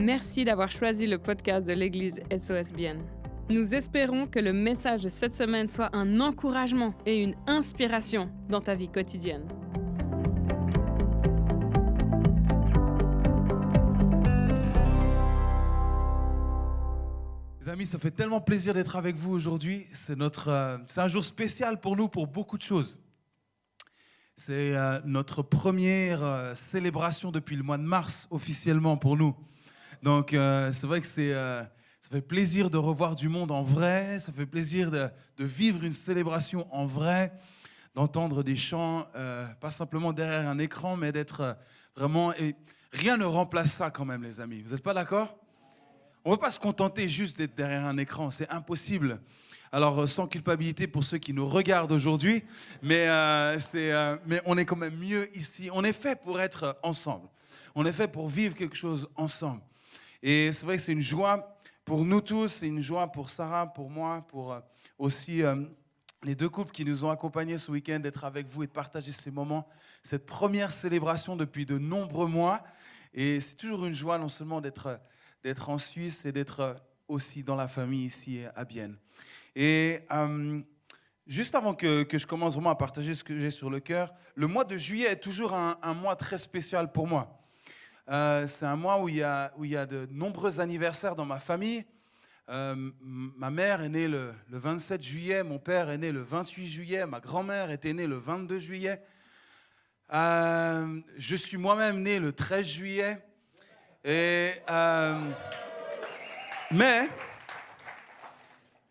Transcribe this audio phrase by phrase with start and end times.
[0.00, 3.00] Merci d'avoir choisi le podcast de l'Église SOSBN.
[3.50, 8.62] Nous espérons que le message de cette semaine soit un encouragement et une inspiration dans
[8.62, 9.46] ta vie quotidienne.
[17.60, 19.86] Les amis, ça fait tellement plaisir d'être avec vous aujourd'hui.
[19.92, 22.98] C'est euh, un jour spécial pour nous pour beaucoup de choses.
[24.34, 29.36] C'est euh, notre première euh, célébration depuis le mois de mars officiellement pour nous.
[30.02, 31.62] Donc euh, c'est vrai que c'est, euh,
[32.00, 35.92] ça fait plaisir de revoir du monde en vrai, ça fait plaisir de, vivre une
[35.92, 37.32] célébration en vrai,
[37.94, 41.56] d'entendre des chants, euh, pas simplement derrière un écran, mais d'être
[41.96, 42.32] vraiment...
[42.34, 42.54] Et
[42.92, 44.62] rien ne remplace ça quand même, les amis.
[44.62, 45.36] Vous n'êtes pas d'accord?
[46.24, 49.20] On ne peut pas se contenter juste d'être derrière un écran, c'est impossible.
[49.72, 52.42] Alors, sans culpabilité pour ceux qui nous regardent aujourd'hui,
[52.82, 55.70] mais, euh, mais on est quand même mieux ici.
[55.72, 57.28] On est fait pour être ensemble.
[57.74, 59.62] On est fait pour vivre quelque chose ensemble.
[60.22, 61.56] Et c'est vrai que c'est une joie
[61.90, 64.60] pour nous tous, c'est une joie pour Sarah, pour moi, pour euh,
[64.98, 65.56] aussi euh,
[66.22, 69.12] les deux couples qui nous ont accompagnés ce week-end, d'être avec vous et de partager
[69.12, 69.66] ces moments,
[70.02, 72.62] cette première célébration depuis de nombreux mois.
[73.14, 74.96] Et c'est toujours une joie non seulement d'être, euh,
[75.42, 76.76] d'être en Suisse et d'être
[77.08, 78.96] aussi dans la famille ici à Bienne.
[79.56, 79.98] Et
[81.26, 84.46] juste avant que, je commence vraiment à partager ce que j'ai sur le cœur, le
[84.46, 87.40] mois de juillet est toujours un mois très spécial pour moi.
[88.08, 91.14] Euh, c'est un mois où il, y a, où il y a de nombreux anniversaires
[91.14, 91.84] dans ma famille.
[92.48, 96.66] Euh, ma mère est née le, le 27 juillet, mon père est né le 28
[96.66, 99.00] juillet, ma grand-mère était née le 22 juillet.
[100.12, 103.24] Euh, je suis moi-même né le 13 juillet.
[104.04, 104.52] Et,
[106.70, 107.08] mais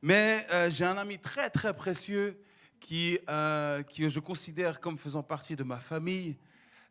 [0.01, 2.39] mais j'ai un ami très très précieux
[2.79, 3.19] qui,
[3.89, 6.37] qui je considère comme faisant partie de ma famille,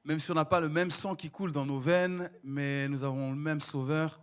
[0.09, 3.05] même si on n'a pas le même sang qui coule dans nos veines, mais nous
[3.05, 4.19] avons le même sauveur.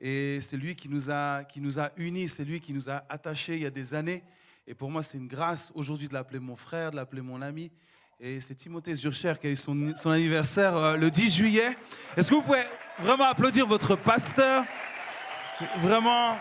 [0.00, 3.04] Et c'est lui qui nous a, qui nous a unis, c'est lui qui nous a
[3.08, 4.24] attachés il y a des années.
[4.66, 7.70] Et pour moi, c'est une grâce aujourd'hui de l'appeler mon frère, de l'appeler mon ami.
[8.18, 11.76] Et c'est Timothée Zurcher qui a eu son, son anniversaire euh, le 10 juillet.
[12.16, 12.64] Est-ce que vous pouvez
[12.98, 14.64] vraiment applaudir votre pasteur?
[15.82, 16.36] Vraiment,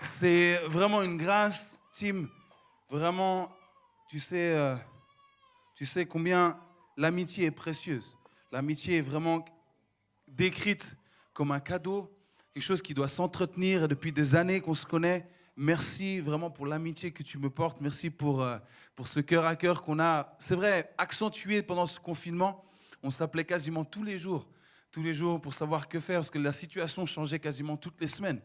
[0.00, 2.26] C'est vraiment une grâce, Tim.
[2.88, 3.50] Vraiment,
[4.08, 4.76] tu sais, euh,
[5.74, 6.60] tu sais combien
[6.96, 8.16] l'amitié est précieuse.
[8.52, 9.44] L'amitié est vraiment
[10.28, 10.96] décrite
[11.32, 12.16] comme un cadeau,
[12.54, 13.84] quelque chose qui doit s'entretenir.
[13.84, 17.80] Et depuis des années qu'on se connaît, merci vraiment pour l'amitié que tu me portes.
[17.80, 18.56] Merci pour, euh,
[18.94, 22.64] pour ce cœur à cœur qu'on a, c'est vrai, accentué pendant ce confinement.
[23.02, 24.46] On s'appelait quasiment tous les jours,
[24.92, 28.06] tous les jours pour savoir que faire, parce que la situation changeait quasiment toutes les
[28.06, 28.40] semaines.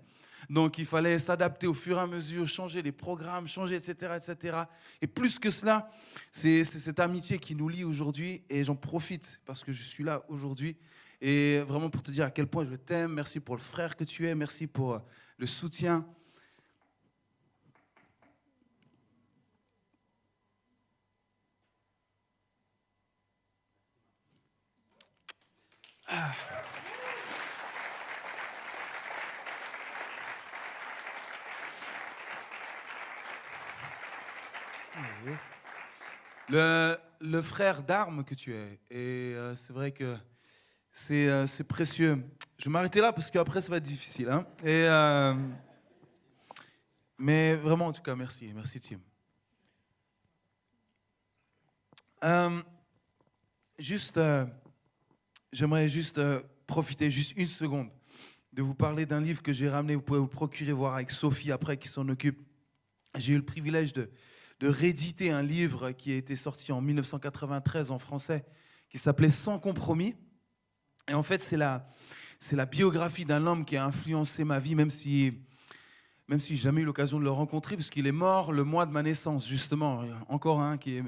[0.50, 4.18] Donc il fallait s'adapter au fur et à mesure, changer les programmes, changer, etc.
[4.18, 4.58] etc.
[5.02, 5.90] Et plus que cela,
[6.32, 10.24] c'est cette amitié qui nous lie aujourd'hui et j'en profite parce que je suis là
[10.28, 10.78] aujourd'hui.
[11.22, 14.04] Et vraiment pour te dire à quel point je t'aime, merci pour le frère que
[14.04, 15.00] tu es, merci pour euh,
[15.38, 16.06] le soutien.
[36.50, 38.80] Le, frère d'armes que tu es.
[38.90, 40.18] Et euh, c'est vrai que
[40.92, 42.24] c'est euh, c'est précieux.
[42.58, 44.30] Je vais m'arrêter là parce qu'après ça va être difficile.
[44.30, 44.46] hein.
[44.66, 45.34] Euh,
[47.18, 48.52] mais vraiment, en tout cas, merci.
[48.54, 49.00] Merci, Tim.
[53.78, 54.20] Juste,
[55.52, 56.20] j'aimerais juste
[56.68, 57.90] profiter juste une seconde
[58.54, 59.96] de vous parler d'un livre que j'ai ramené.
[59.96, 62.40] Vous pouvez vous procurer, voir avec Sophie après qui s'en occupe.
[63.18, 64.10] J'ai eu le privilège de,
[64.62, 68.46] de rééditer un livre qui a été sorti en 1993 en français,
[68.90, 70.16] qui s'appelait Sans compromis.
[71.10, 71.88] Et en fait, c'est la,
[72.40, 75.34] c'est la biographie d'un homme qui a influencé ma vie, même si,
[76.28, 78.86] même si j'ai jamais eu l'occasion de le rencontrer, parce qu'il est mort le mois
[78.86, 80.02] de ma naissance, justement.
[80.02, 81.04] A Encore un qui est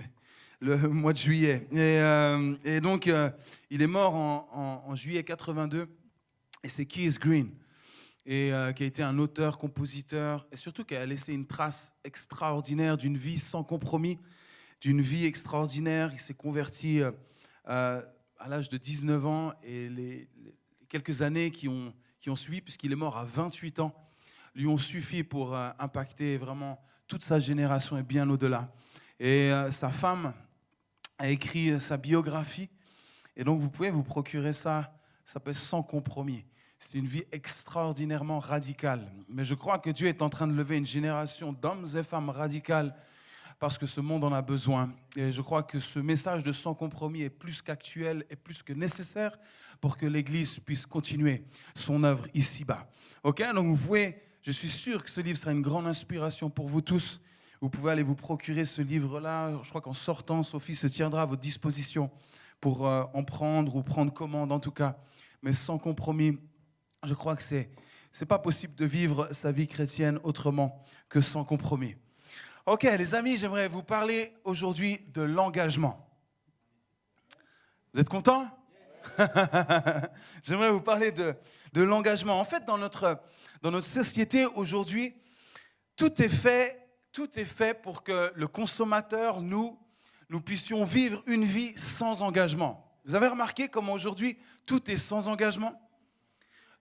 [0.60, 1.68] le mois de juillet.
[1.72, 3.30] Et, euh, et donc, euh,
[3.70, 5.88] il est mort en, en- en juillet 82,
[6.64, 7.52] et c'est Keith Green
[8.26, 11.92] et euh, qui a été un auteur, compositeur, et surtout qui a laissé une trace
[12.04, 14.20] extraordinaire d'une vie sans compromis,
[14.82, 16.12] d'une vie extraordinaire.
[16.14, 17.12] Il s'est converti euh,
[17.68, 18.02] euh,
[18.40, 20.30] à l'âge de 19 ans et les,
[20.88, 23.94] quelques années qui ont, qui ont suivi, puisqu'il est mort à 28 ans,
[24.56, 28.72] lui ont suffi pour impacter vraiment toute sa génération et bien au-delà.
[29.20, 30.32] Et sa femme
[31.18, 32.70] a écrit sa biographie,
[33.36, 34.96] et donc vous pouvez vous procurer ça,
[35.26, 36.46] ça s'appelle Sans compromis.
[36.86, 39.10] C'est une vie extraordinairement radicale.
[39.30, 42.30] Mais je crois que Dieu est en train de lever une génération d'hommes et femmes
[42.30, 42.94] radicales
[43.58, 44.94] parce que ce monde en a besoin.
[45.16, 48.74] Et je crois que ce message de sans compromis est plus qu'actuel et plus que
[48.74, 49.40] nécessaire
[49.80, 52.86] pour que l'Église puisse continuer son œuvre ici-bas.
[53.24, 56.68] Ok Donc vous pouvez, je suis sûr que ce livre sera une grande inspiration pour
[56.68, 57.22] vous tous.
[57.62, 59.58] Vous pouvez aller vous procurer ce livre-là.
[59.64, 62.12] Je crois qu'en sortant, Sophie se tiendra à votre disposition
[62.60, 64.98] pour euh, en prendre ou prendre commande en tout cas.
[65.42, 66.38] Mais sans compromis,
[67.04, 67.70] je crois que c'est
[68.14, 70.80] c'est pas possible de vivre sa vie chrétienne autrement
[71.10, 71.96] que sans compromis.
[72.68, 76.08] Ok, les amis, j'aimerais vous parler aujourd'hui de l'engagement.
[77.92, 78.48] Vous êtes contents?
[80.44, 81.36] J'aimerais vous parler de,
[81.76, 82.40] l'engagement.
[82.40, 83.20] En fait, dans notre,
[83.64, 85.16] dans notre société aujourd'hui,
[85.98, 89.78] tout est fait, tout est fait pour que le consommateur, nous,
[90.30, 92.96] nous puissions vivre une vie sans engagement.
[93.06, 95.80] Vous avez remarqué comment aujourd'hui tout est sans engagement?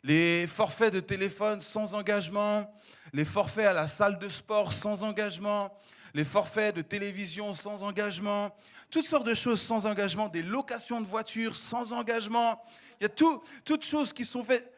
[0.02, 2.72] Les forfaits de téléphone sans engagement,
[3.12, 5.76] les forfaits à la salle de sport sans engagement,
[6.14, 8.54] les forfaits de télévision sans engagement,
[8.90, 12.62] toutes sortes de choses sans engagement, des locations de voitures sans engagement.
[13.00, 14.70] Il y a tout, toutes choses qui sont faites,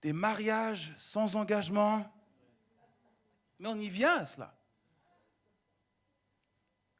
[0.00, 2.10] des mariages sans engagement.
[3.58, 4.54] Mais on y vient à cela.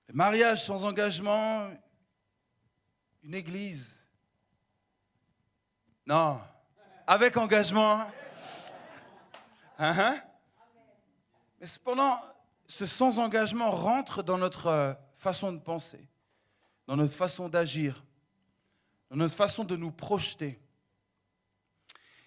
[0.08, 1.70] Les mariages sans engagement,
[3.22, 4.04] une église.
[6.06, 6.40] Non,
[7.08, 8.06] avec engagement.
[9.78, 10.20] Hein?
[11.58, 12.20] Mais cependant,
[12.66, 16.06] ce sans engagement rentre dans notre euh, façon de penser,
[16.86, 18.04] dans notre façon d'agir,
[19.08, 20.60] dans notre façon de nous projeter.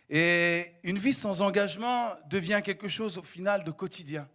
[0.10, 4.28] Et une vie sans engagement devient quelque chose au final de quotidien.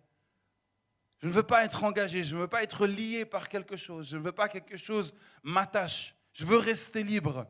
[1.19, 4.11] Je ne veux pas être engagé, je ne veux pas être lié par quelque chose,
[4.11, 5.13] je ne veux pas que quelque chose
[5.43, 7.49] m'attache, je veux rester libre.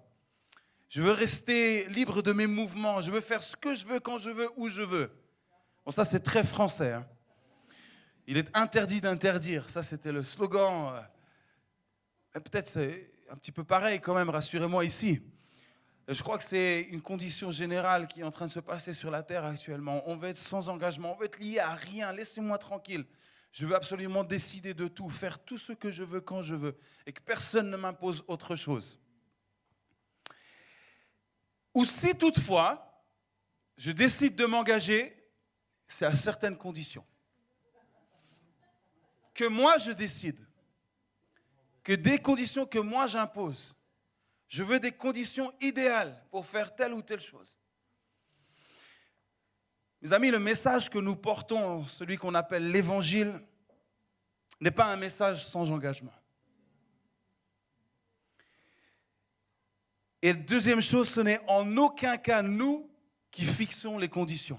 [0.88, 3.00] Je veux rester libre de mes mouvements.
[3.00, 5.10] Je veux faire ce que je veux, quand je veux, où je veux.
[5.84, 6.92] Bon, ça, c'est très français.
[6.92, 7.06] Hein.
[8.26, 9.68] Il est interdit d'interdire.
[9.70, 10.92] Ça, c'était le slogan.
[12.34, 15.20] Euh, peut-être c'est un petit peu pareil quand même, rassurez-moi ici.
[16.08, 19.10] Je crois que c'est une condition générale qui est en train de se passer sur
[19.10, 20.02] la Terre actuellement.
[20.06, 22.12] On veut être sans engagement, on veut être lié à rien.
[22.12, 23.04] Laissez-moi tranquille.
[23.50, 26.76] Je veux absolument décider de tout, faire tout ce que je veux quand je veux,
[27.06, 29.00] et que personne ne m'impose autre chose.
[31.76, 33.04] Ou si toutefois,
[33.76, 35.14] je décide de m'engager,
[35.86, 37.04] c'est à certaines conditions.
[39.34, 40.40] Que moi je décide,
[41.82, 43.74] que des conditions que moi j'impose,
[44.48, 47.58] je veux des conditions idéales pour faire telle ou telle chose.
[50.00, 53.38] Mes amis, le message que nous portons, celui qu'on appelle l'évangile,
[54.62, 56.14] n'est pas un message sans engagement.
[60.26, 62.90] Et deuxième chose, ce n'est en aucun cas nous
[63.30, 64.58] qui fixons les conditions.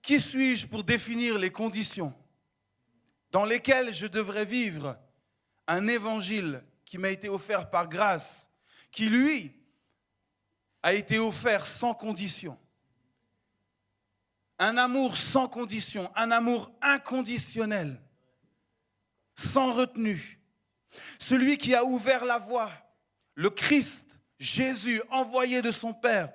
[0.00, 2.14] Qui suis-je pour définir les conditions
[3.32, 4.96] dans lesquelles je devrais vivre
[5.66, 8.48] un évangile qui m'a été offert par grâce,
[8.92, 9.52] qui lui
[10.80, 12.56] a été offert sans condition?
[14.60, 18.00] Un amour sans condition, un amour inconditionnel,
[19.34, 20.38] sans retenue,
[21.18, 22.72] celui qui a ouvert la voie,
[23.34, 24.06] le Christ,
[24.38, 26.32] Jésus, envoyé de son Père,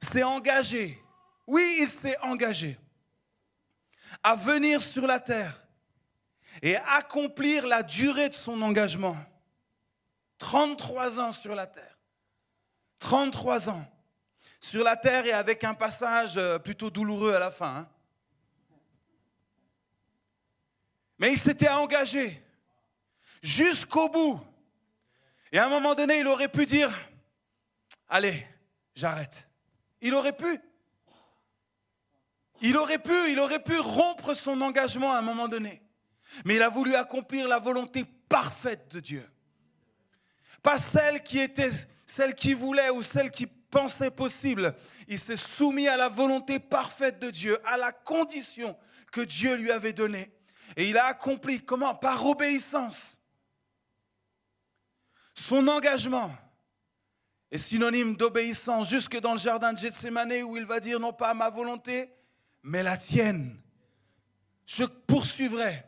[0.00, 0.98] s'est engagé,
[1.46, 2.78] oui, il s'est engagé
[4.22, 5.64] à venir sur la terre
[6.60, 9.16] et accomplir la durée de son engagement.
[10.38, 11.98] 33 ans sur la terre.
[12.98, 13.84] 33 ans
[14.60, 17.76] sur la terre et avec un passage euh, plutôt douloureux à la fin.
[17.78, 17.88] Hein.
[21.18, 22.42] Mais il s'était engagé
[23.42, 24.40] jusqu'au bout.
[25.50, 26.90] Et à un moment donné, il aurait pu dire,
[28.08, 28.46] allez,
[28.94, 29.48] j'arrête.
[30.00, 30.58] Il aurait pu.
[32.62, 35.82] Il aurait pu, il aurait pu rompre son engagement à un moment donné.
[36.44, 39.28] Mais il a voulu accomplir la volonté parfaite de Dieu.
[40.62, 41.70] Pas celle qui était,
[42.06, 44.74] celle qui voulait ou celle qui pensait possible.
[45.08, 48.76] Il s'est soumis à la volonté parfaite de Dieu, à la condition
[49.10, 50.32] que Dieu lui avait donnée.
[50.76, 51.94] Et il a accompli, comment?
[51.94, 53.18] Par obéissance.
[55.42, 56.32] Son engagement
[57.50, 61.34] est synonyme d'obéissance jusque dans le jardin de Gethsemane où il va dire non pas
[61.34, 62.12] ma volonté,
[62.62, 63.60] mais la tienne.
[64.64, 65.84] Je poursuivrai.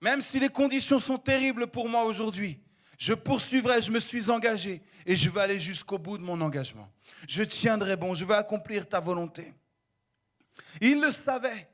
[0.00, 2.58] Même si les conditions sont terribles pour moi aujourd'hui,
[2.96, 6.90] je poursuivrai, je me suis engagé et je vais aller jusqu'au bout de mon engagement.
[7.28, 9.52] Je tiendrai bon, je vais accomplir ta volonté.
[10.80, 11.68] Il le savait.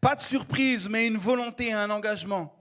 [0.00, 2.52] Pas de surprise, mais une volonté et un engagement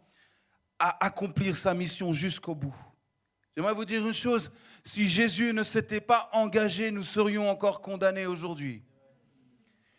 [0.79, 2.75] à accomplir sa mission jusqu'au bout.
[3.55, 4.51] J'aimerais vous dire une chose,
[4.83, 8.83] si Jésus ne s'était pas engagé, nous serions encore condamnés aujourd'hui.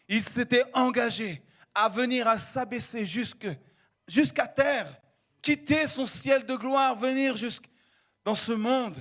[0.09, 1.42] Il s'était engagé
[1.75, 5.00] à venir à s'abaisser jusqu'à terre,
[5.42, 7.68] quitter son ciel de gloire, venir jusqu'à
[8.26, 8.99] dans ce monde,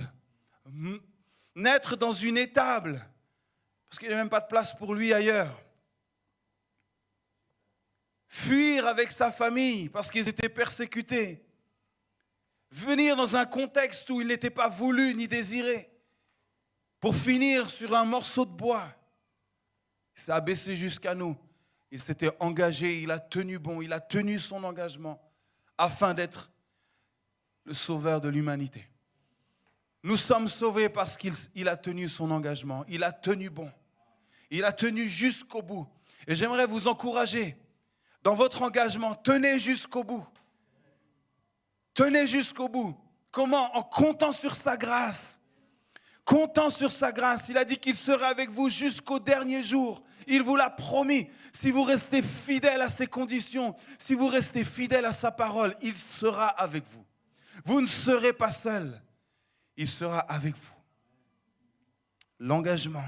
[1.56, 3.04] naître dans une étable,
[3.88, 5.60] parce qu'il n'y a même pas de place pour lui ailleurs.
[8.28, 11.44] Fuir avec sa famille parce qu'ils étaient persécutés.
[12.70, 15.90] Venir dans un contexte où il n'était pas voulu ni désiré.
[17.00, 18.86] Pour finir sur un morceau de bois.
[20.16, 21.36] Il s'est abaissé jusqu'à nous.
[21.90, 25.22] Il s'était engagé, il a tenu bon, il a tenu son engagement
[25.78, 26.50] afin d'être
[27.64, 28.88] le sauveur de l'humanité.
[30.02, 32.84] Nous sommes sauvés parce qu'il a tenu son engagement.
[32.88, 33.70] Il a tenu bon.
[34.50, 35.86] Il a tenu jusqu'au bout.
[36.28, 37.56] Et j'aimerais vous encourager
[38.22, 39.14] dans votre engagement.
[39.14, 40.26] Tenez jusqu'au bout.
[41.96, 42.96] Tenez jusqu'au bout.
[43.32, 45.40] Comment En comptant sur sa grâce.
[46.24, 47.48] Comptant sur sa grâce.
[47.48, 50.04] Il a dit qu'il serait avec vous jusqu'au dernier jour.
[50.28, 51.28] Il vous l'a promis.
[51.52, 55.96] Si vous restez fidèle à ses conditions, si vous restez fidèle à sa parole, il
[55.96, 57.04] sera avec vous.
[57.64, 59.02] Vous ne serez pas seul
[59.76, 60.74] il sera avec vous.
[62.38, 63.04] L'engagement.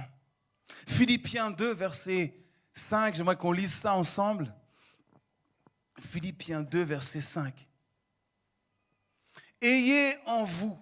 [0.86, 2.34] Philippiens 2, verset
[2.74, 4.54] 5, j'aimerais qu'on lise ça ensemble.
[5.98, 7.67] Philippiens 2, verset 5.
[9.60, 10.78] Ayez en vous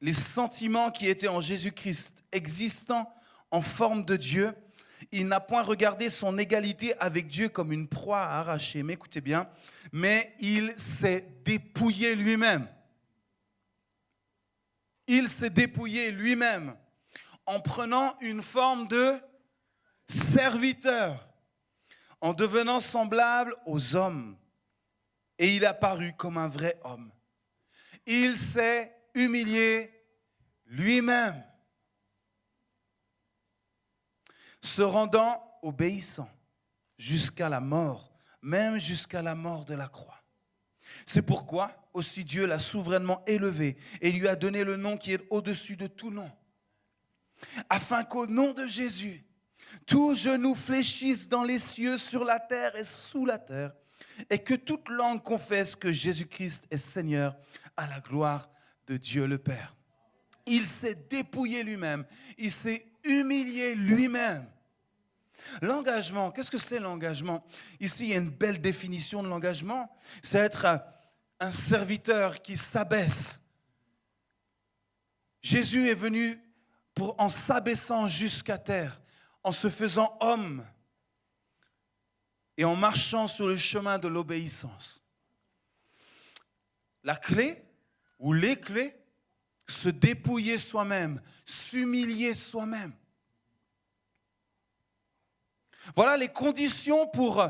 [0.00, 3.12] les sentiments qui étaient en Jésus-Christ, existant
[3.50, 4.52] en forme de Dieu.
[5.10, 9.20] Il n'a point regardé son égalité avec Dieu comme une proie à arracher, mais écoutez
[9.20, 9.48] bien,
[9.92, 12.68] mais il s'est dépouillé lui-même
[15.06, 16.76] il s'est dépouillé lui-même
[17.46, 19.14] en prenant une forme de
[20.08, 21.28] serviteur,
[22.20, 24.36] en devenant semblable aux hommes.
[25.38, 27.12] Et il apparut comme un vrai homme.
[28.06, 29.92] Il s'est humilié
[30.66, 31.42] lui-même,
[34.60, 36.30] se rendant obéissant
[36.98, 40.22] jusqu'à la mort, même jusqu'à la mort de la croix.
[41.04, 45.26] C'est pourquoi aussi Dieu l'a souverainement élevé et lui a donné le nom qui est
[45.30, 46.30] au-dessus de tout nom.
[47.68, 49.24] Afin qu'au nom de Jésus,
[49.84, 53.74] tout genou fléchisse dans les cieux, sur la terre et sous la terre,
[54.30, 57.36] et que toute langue confesse que Jésus-Christ est Seigneur
[57.76, 58.48] à la gloire
[58.86, 59.74] de Dieu le Père.
[60.46, 62.04] Il s'est dépouillé lui-même,
[62.38, 64.46] il s'est humilié lui-même.
[65.62, 67.44] L'engagement, qu'est-ce que c'est l'engagement?
[67.80, 69.94] Ici, il y a une belle définition de l'engagement.
[70.22, 70.82] C'est être
[71.40, 73.40] un serviteur qui s'abaisse.
[75.42, 76.40] Jésus est venu
[76.94, 79.00] pour, en s'abaissant jusqu'à terre,
[79.44, 80.64] en se faisant homme
[82.56, 85.04] et en marchant sur le chemin de l'obéissance.
[87.02, 87.62] La clé,
[88.18, 88.94] ou les clés,
[89.68, 92.94] se dépouiller soi-même, s'humilier soi-même.
[95.94, 97.48] Voilà les conditions pour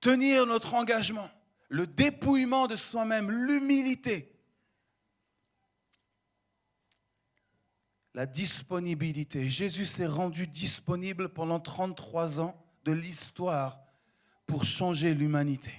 [0.00, 1.30] tenir notre engagement
[1.70, 4.36] le dépouillement de soi-même, l'humilité,
[8.12, 9.48] la disponibilité.
[9.48, 12.60] Jésus s'est rendu disponible pendant 33 ans
[12.92, 13.80] l'histoire
[14.46, 15.72] pour changer l'humanité.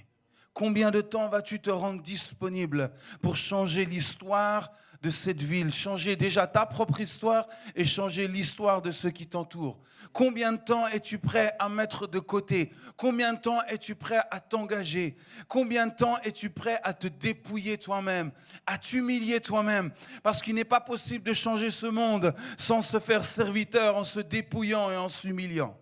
[0.54, 2.92] Combien de temps vas-tu te rendre disponible
[3.22, 8.90] pour changer l'histoire de cette ville, changer déjà ta propre histoire et changer l'histoire de
[8.90, 9.80] ceux qui t'entourent?
[10.12, 12.70] Combien de temps es-tu prêt à mettre de côté?
[12.96, 15.16] Combien de temps es-tu prêt à t'engager?
[15.48, 18.30] Combien de temps es-tu prêt à te dépouiller toi-même,
[18.66, 19.90] à t'humilier toi-même?
[20.22, 24.20] Parce qu'il n'est pas possible de changer ce monde sans se faire serviteur en se
[24.20, 25.76] dépouillant et en s'humiliant.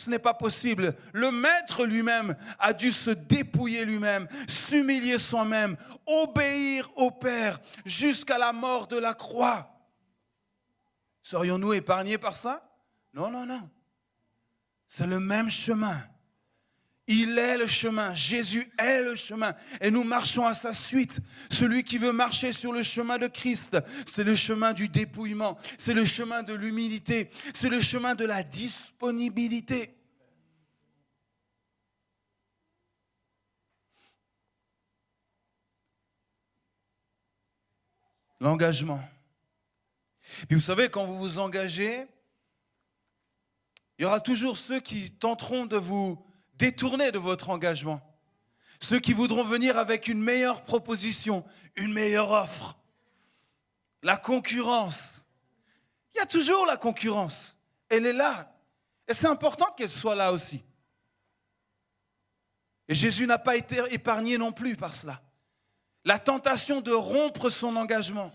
[0.00, 0.94] Ce n'est pas possible.
[1.12, 5.76] Le maître lui-même a dû se dépouiller lui-même, s'humilier soi-même,
[6.06, 9.70] obéir au Père jusqu'à la mort de la croix.
[11.20, 12.66] Serions-nous épargnés par ça?
[13.12, 13.68] Non, non, non.
[14.86, 15.98] C'est le même chemin.
[17.12, 18.14] Il est le chemin.
[18.14, 19.56] Jésus est le chemin.
[19.80, 21.18] Et nous marchons à sa suite.
[21.50, 23.76] Celui qui veut marcher sur le chemin de Christ,
[24.06, 25.58] c'est le chemin du dépouillement.
[25.76, 27.28] C'est le chemin de l'humilité.
[27.52, 29.92] C'est le chemin de la disponibilité.
[38.38, 39.02] L'engagement.
[40.46, 42.06] Puis vous savez, quand vous vous engagez,
[43.98, 46.24] il y aura toujours ceux qui tenteront de vous
[46.60, 48.00] détourner de votre engagement.
[48.78, 52.78] Ceux qui voudront venir avec une meilleure proposition, une meilleure offre.
[54.02, 55.26] La concurrence.
[56.14, 57.58] Il y a toujours la concurrence.
[57.88, 58.54] Elle est là.
[59.08, 60.62] Et c'est important qu'elle soit là aussi.
[62.88, 65.20] Et Jésus n'a pas été épargné non plus par cela
[66.04, 68.32] la tentation de rompre son engagement.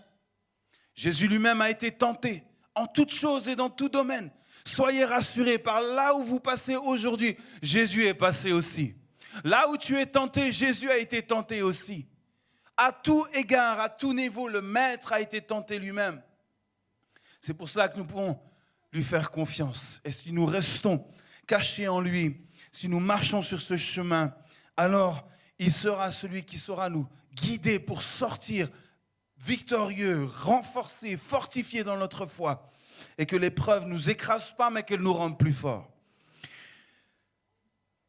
[0.94, 2.44] Jésus lui-même a été tenté
[2.76, 4.30] en toutes choses et dans tout domaine,
[4.66, 8.94] Soyez rassurés, par là où vous passez aujourd'hui, Jésus est passé aussi.
[9.44, 12.06] Là où tu es tenté, Jésus a été tenté aussi.
[12.76, 16.20] À tout égard, à tout niveau, le Maître a été tenté lui-même.
[17.40, 18.38] C'est pour cela que nous pouvons
[18.92, 20.00] lui faire confiance.
[20.04, 21.06] Et si nous restons
[21.46, 24.34] cachés en lui, si nous marchons sur ce chemin,
[24.76, 25.28] alors
[25.60, 28.68] il sera celui qui saura nous guider pour sortir
[29.46, 32.68] victorieux, renforcés, fortifiés dans notre foi,
[33.16, 35.88] et que l'épreuve ne nous écrase pas, mais qu'elle nous rende plus forts.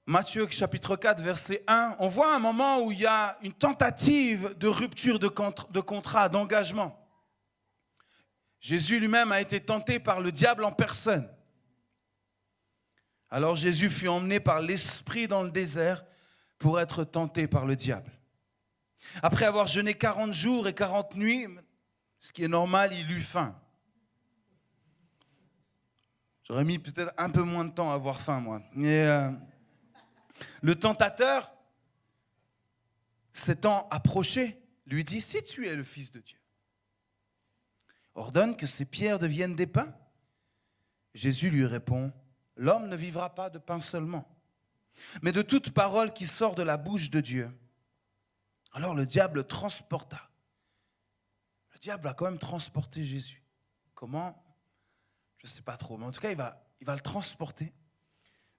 [0.07, 4.55] Matthieu chapitre 4, verset 1, on voit un moment où il y a une tentative
[4.57, 6.97] de rupture de, contrat, d'engagement.
[8.59, 11.29] Jésus lui-même a été tenté par le diable en personne.
[13.29, 16.05] Alors Jésus fut emmené par l'Esprit dans le désert
[16.57, 18.16] pour être tenté par le diable.
[19.21, 21.47] Après avoir jeûné 40 jours et 40 nuits,
[22.19, 23.59] ce qui est normal, il eut faim.
[26.43, 28.61] J'aurais mis peut-être un peu moins de temps à avoir faim, moi.
[28.73, 29.29] Mais euh,
[30.61, 31.53] le tentateur,
[33.33, 36.39] s'étant approché, lui dit, si tu es le Fils de Dieu,
[38.15, 39.93] ordonne que ces pierres deviennent des pains.
[41.13, 42.13] Jésus lui répond,
[42.55, 44.27] l'homme ne vivra pas de pain seulement,
[45.21, 47.51] mais de toute parole qui sort de la bouche de Dieu.
[48.77, 50.29] Alors le diable transporta.
[51.73, 53.43] Le diable a quand même transporté Jésus.
[53.95, 54.39] Comment?
[55.37, 57.73] Je ne sais pas trop, mais en tout cas, il va, il va le transporter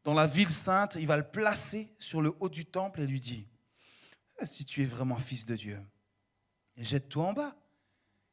[0.02, 3.20] dans la ville sainte, il va le placer sur le haut du temple et lui
[3.20, 3.46] dit,
[4.40, 5.80] eh, si tu es vraiment fils de Dieu,
[6.76, 7.56] jette-toi en bas,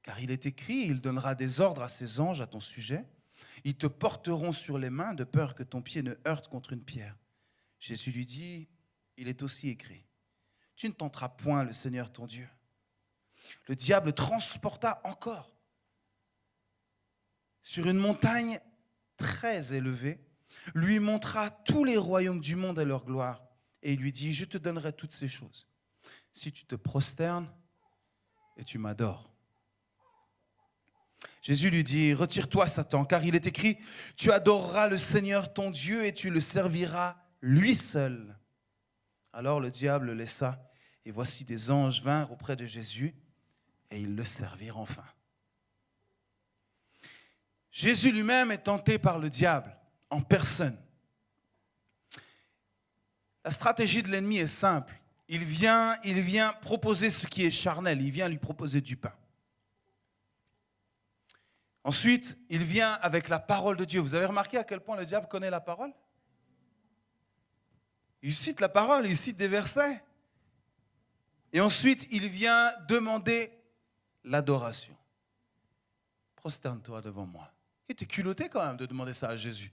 [0.02, 3.06] car il est écrit, il donnera des ordres à ses anges à ton sujet,
[3.64, 6.84] ils te porteront sur les mains de peur que ton pied ne heurte contre une
[6.84, 7.16] pierre.
[7.78, 8.70] Jésus lui dit,
[9.18, 10.05] il est aussi écrit,
[10.76, 12.48] tu ne tenteras point le Seigneur ton Dieu.
[13.68, 15.56] Le diable transporta encore
[17.62, 18.60] sur une montagne
[19.18, 20.20] très élevée
[20.74, 23.44] lui montra tous les royaumes du monde et leur gloire,
[23.82, 25.68] et il lui dit, je te donnerai toutes ces choses,
[26.32, 27.52] si tu te prosternes
[28.58, 29.32] et tu m'adores.
[31.42, 33.78] Jésus lui dit, retire-toi Satan, car il est écrit,
[34.16, 38.38] tu adoreras le Seigneur ton Dieu et tu le serviras lui seul.
[39.36, 40.58] Alors le diable le laissa,
[41.04, 43.14] et voici des anges vinrent auprès de Jésus,
[43.92, 45.04] et ils le servirent enfin.
[47.70, 49.76] Jésus lui-même est tenté par le diable
[50.10, 50.78] en personne.
[53.44, 54.94] La stratégie de l'ennemi est simple.
[55.28, 59.14] Il vient, il vient proposer ce qui est charnel, il vient lui proposer du pain.
[61.84, 64.00] Ensuite, il vient avec la parole de Dieu.
[64.00, 65.94] Vous avez remarqué à quel point le diable connaît la parole?
[68.26, 70.04] Il cite la parole, il cite des versets.
[71.54, 73.52] Et ensuite, il vient demander
[74.24, 74.98] l'adoration.
[76.36, 77.54] Prosterne-toi devant moi.
[77.88, 79.72] Il était culotté quand même de demander ça à Jésus.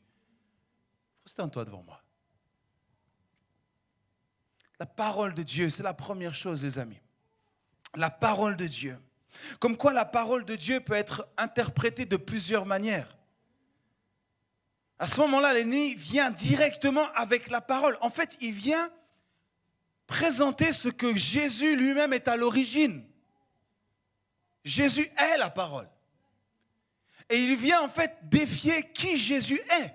[1.20, 2.02] Prosterne-toi devant moi.
[4.78, 7.00] La parole de Dieu, c'est la première chose, les amis.
[7.94, 8.98] La parole de Dieu.
[9.60, 13.16] Comme quoi la parole de Dieu peut être interprétée de plusieurs manières.
[15.02, 17.98] À ce moment-là, l'ennemi vient directement avec la parole.
[18.02, 18.88] En fait, il vient
[20.06, 23.02] présenter ce que Jésus lui-même est à l'origine.
[24.64, 25.88] Jésus est la parole.
[27.28, 29.92] Et il vient en fait défier qui Jésus est.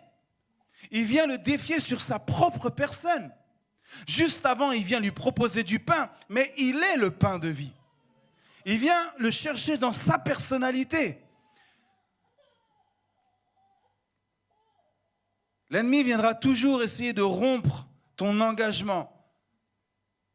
[0.91, 3.33] Il vient le défier sur sa propre personne.
[4.09, 7.71] Juste avant, il vient lui proposer du pain, mais il est le pain de vie.
[8.65, 11.23] Il vient le chercher dans sa personnalité.
[15.69, 19.13] L'ennemi viendra toujours essayer de rompre ton engagement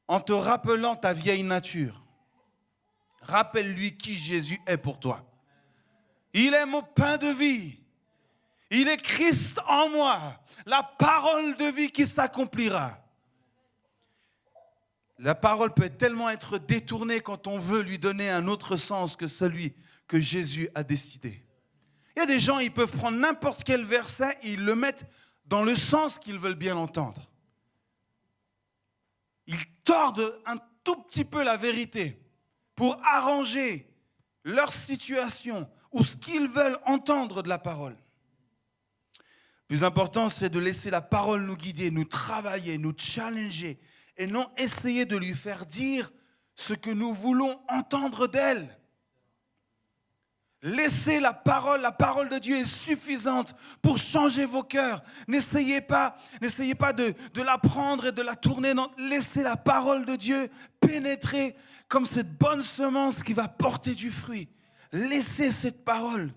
[0.08, 2.04] en te rappelant ta vieille nature.
[3.22, 5.24] Rappelle-lui qui Jésus est pour toi.
[6.34, 7.78] Il est mon pain de vie.
[8.70, 10.18] Il est Christ en moi,
[10.64, 12.98] la parole de vie qui s'accomplira.
[15.18, 19.28] La parole peut tellement être détournée quand on veut lui donner un autre sens que
[19.28, 19.74] celui
[20.08, 21.44] que Jésus a décidé.
[22.16, 25.06] Il y a des gens, ils peuvent prendre n'importe quel verset et ils le mettent
[25.52, 27.30] dans le sens qu'ils veulent bien entendre.
[29.46, 32.18] Ils tordent un tout petit peu la vérité
[32.74, 33.86] pour arranger
[34.44, 37.94] leur situation ou ce qu'ils veulent entendre de la parole
[39.68, 43.80] plus important, c'est de laisser la parole nous guider, nous travailler, nous challenger,
[44.18, 46.12] et non essayer de lui faire dire
[46.54, 48.78] ce que nous voulons entendre d'elle.
[50.62, 55.02] Laissez la parole, la parole de Dieu est suffisante pour changer vos cœurs.
[55.26, 58.72] N'essayez pas, de, la prendre et de la tourner.
[58.96, 60.48] Laissez la parole de Dieu
[60.80, 61.56] pénétrer
[61.88, 64.48] comme cette bonne semence qui va porter du fruit.
[64.92, 66.32] Laissez cette parole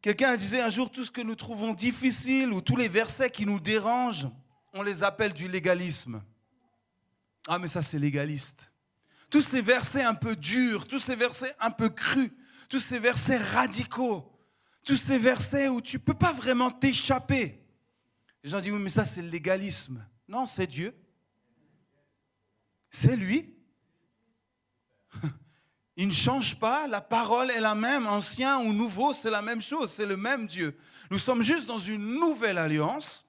[0.00, 3.44] Quelqu'un disait un jour, tout ce que nous trouvons difficile ou tous les versets qui
[3.44, 4.28] nous dérangent,
[4.72, 6.22] on les appelle du légalisme.
[7.48, 8.72] Ah mais ça c'est légaliste.
[9.28, 12.30] Tous ces versets un peu durs, tous ces versets un peu crus,
[12.68, 14.30] tous ces versets radicaux,
[14.84, 17.64] tous ces versets où tu ne peux pas vraiment t'échapper.
[18.42, 20.04] Les gens disent, oui mais ça c'est le légalisme.
[20.28, 20.94] Non, c'est Dieu.
[22.90, 23.54] C'est lui.
[25.96, 29.60] Il ne change pas, la parole est la même, ancien ou nouveau, c'est la même
[29.60, 30.78] chose, c'est le même Dieu.
[31.10, 33.26] Nous sommes juste dans une nouvelle alliance,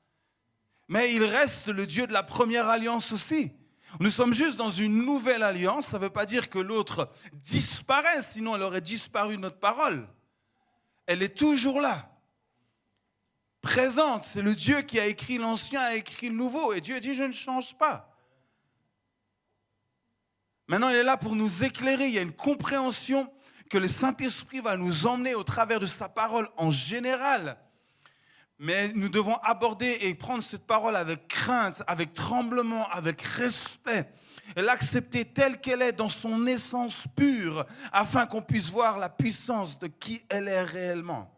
[0.87, 3.51] mais il reste le Dieu de la première alliance aussi.
[3.99, 8.21] Nous sommes juste dans une nouvelle alliance, ça ne veut pas dire que l'autre disparaît,
[8.21, 10.07] sinon elle aurait disparu notre parole.
[11.07, 12.11] Elle est toujours là,
[13.61, 14.23] présente.
[14.23, 17.23] C'est le Dieu qui a écrit l'ancien, a écrit le nouveau, et Dieu dit, je
[17.23, 18.15] ne change pas.
[20.67, 22.07] Maintenant, il est là pour nous éclairer.
[22.09, 23.27] Il y a une compréhension
[23.71, 27.57] que le Saint-Esprit va nous emmener au travers de sa parole en général.
[28.61, 34.11] Mais nous devons aborder et prendre cette parole avec crainte, avec tremblement, avec respect,
[34.57, 39.79] et l'accepter telle qu'elle est dans son essence pure, afin qu'on puisse voir la puissance
[39.79, 41.33] de qui elle est réellement.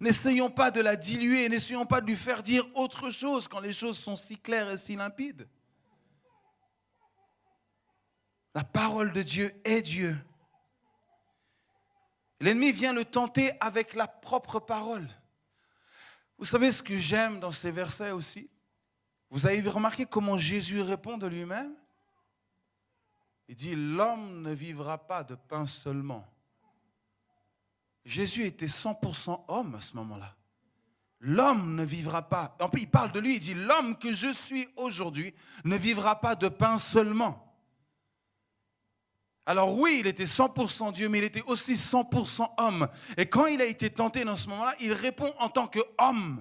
[0.00, 3.72] N'essayons pas de la diluer, n'essayons pas de lui faire dire autre chose quand les
[3.72, 5.46] choses sont si claires et si limpides.
[8.54, 10.18] La parole de Dieu est Dieu.
[12.40, 15.06] L'ennemi vient le tenter avec la propre parole.
[16.40, 18.48] Vous savez ce que j'aime dans ces versets aussi?
[19.28, 21.74] Vous avez remarqué comment Jésus répond de lui-même?
[23.46, 26.26] Il dit, l'homme ne vivra pas de pain seulement.
[28.06, 30.34] Jésus était 100% homme à ce moment-là.
[31.20, 32.56] L'homme ne vivra pas.
[32.58, 36.20] En plus, il parle de lui, il dit, l'homme que je suis aujourd'hui ne vivra
[36.22, 37.49] pas de pain seulement.
[39.50, 42.86] Alors oui, il était 100% Dieu, mais il était aussi 100% homme.
[43.16, 46.40] Et quand il a été tenté dans ce moment-là, il répond en tant qu'homme.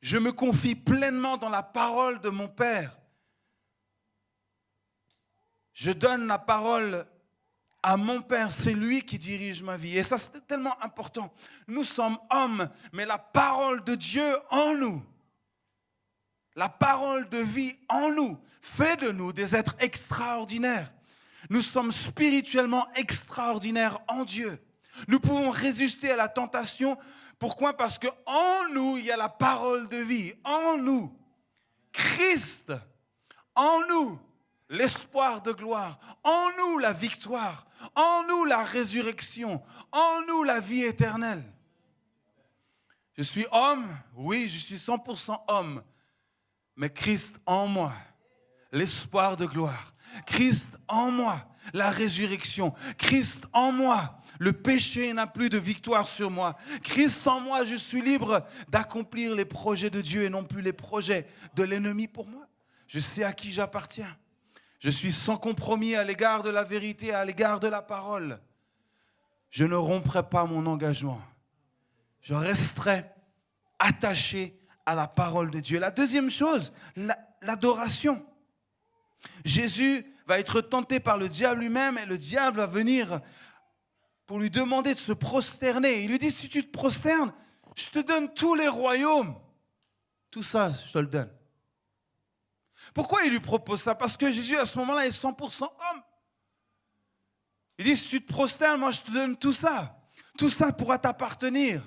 [0.00, 2.98] Je me confie pleinement dans la parole de mon Père.
[5.72, 7.06] Je donne la parole
[7.80, 9.96] à mon Père, c'est lui qui dirige ma vie.
[9.96, 11.32] Et ça, c'est tellement important.
[11.68, 15.00] Nous sommes hommes, mais la parole de Dieu en nous
[16.56, 20.92] la parole de vie en nous fait de nous des êtres extraordinaires.
[21.50, 24.58] Nous sommes spirituellement extraordinaires en Dieu.
[25.08, 26.96] Nous pouvons résister à la tentation.
[27.38, 27.76] Pourquoi?
[27.76, 30.32] Parce que en nous, il y a la parole de vie.
[30.44, 31.14] En nous,
[31.92, 32.72] Christ.
[33.54, 34.18] En nous,
[34.68, 35.98] l'espoir de gloire.
[36.22, 37.66] En nous, la victoire.
[37.94, 39.62] En nous, la résurrection.
[39.92, 41.44] En nous, la vie éternelle.
[43.16, 43.86] Je suis homme,
[44.16, 45.82] oui, je suis 100% homme,
[46.76, 47.92] mais Christ en moi,
[48.72, 49.94] l'espoir de gloire.
[50.26, 52.72] Christ en moi, la résurrection.
[52.98, 56.56] Christ en moi, le péché n'a plus de victoire sur moi.
[56.82, 60.72] Christ en moi, je suis libre d'accomplir les projets de Dieu et non plus les
[60.72, 62.46] projets de l'ennemi pour moi.
[62.86, 64.16] Je sais à qui j'appartiens.
[64.78, 68.40] Je suis sans compromis à l'égard de la vérité, à l'égard de la parole.
[69.50, 71.20] Je ne romprai pas mon engagement.
[72.20, 73.04] Je resterai
[73.78, 75.78] attaché à la parole de Dieu.
[75.78, 76.72] La deuxième chose,
[77.42, 78.24] l'adoration.
[79.44, 83.20] Jésus va être tenté par le diable lui-même et le diable va venir
[84.26, 86.04] pour lui demander de se prosterner.
[86.04, 87.32] Il lui dit, si tu te prosternes,
[87.76, 89.38] je te donne tous les royaumes.
[90.30, 91.30] Tout ça, je te le donne.
[92.92, 93.94] Pourquoi il lui propose ça?
[93.94, 96.02] Parce que Jésus, à ce moment-là, est 100% homme.
[97.78, 100.00] Il dit, si tu te prosternes, moi, je te donne tout ça.
[100.38, 101.82] Tout ça pourra t'appartenir.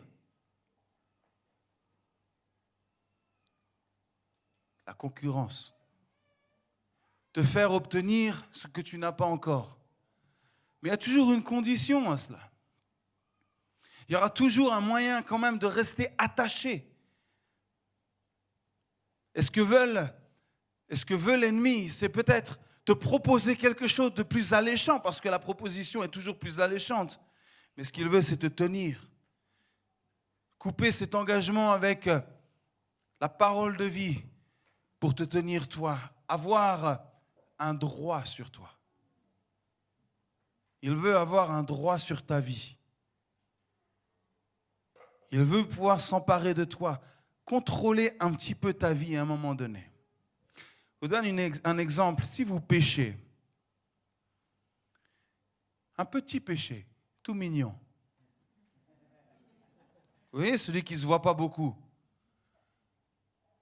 [4.87, 5.73] La concurrence.
[7.33, 9.77] Te faire obtenir ce que tu n'as pas encore.
[10.81, 12.39] Mais il y a toujours une condition à cela.
[14.07, 16.89] Il y aura toujours un moyen quand même de rester attaché.
[19.35, 20.11] Est-ce que veulent,
[20.87, 25.27] est-ce que veut l'ennemi C'est peut-être te proposer quelque chose de plus alléchant, parce que
[25.27, 27.19] la proposition est toujours plus alléchante.
[27.75, 29.09] Mais ce qu'il veut, c'est te tenir.
[30.57, 32.09] Couper cet engagement avec
[33.19, 34.23] la parole de vie,
[34.99, 37.01] pour te tenir toi, avoir
[37.59, 38.69] un droit sur toi.
[40.81, 42.77] Il veut avoir un droit sur ta vie.
[45.31, 47.01] Il veut pouvoir s'emparer de toi,
[47.45, 49.91] contrôler un petit peu ta vie à un moment donné.
[50.55, 50.61] Je
[51.01, 51.25] vous donne
[51.63, 52.23] un exemple.
[52.23, 53.17] Si vous péchez,
[55.97, 56.87] un petit péché,
[57.21, 57.75] tout mignon.
[60.31, 61.75] Vous voyez, celui qui ne se voit pas beaucoup.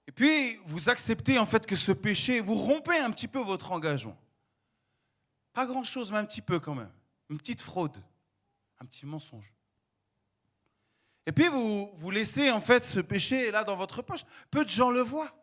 [0.08, 3.72] Et puis, vous acceptez en fait que ce péché, vous rompez un petit peu votre
[3.72, 4.16] engagement.
[5.52, 6.92] Pas grand-chose, mais un petit peu quand même.
[7.28, 7.96] Une petite fraude.
[8.78, 9.52] Un petit mensonge.
[11.26, 14.20] Et puis vous, vous laissez en fait ce péché là dans votre poche.
[14.50, 15.34] Peu de gens le voient.